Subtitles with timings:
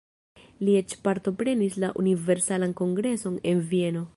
[0.67, 4.07] Li eĉ partoprenis la Universalan Kongreson en Vieno.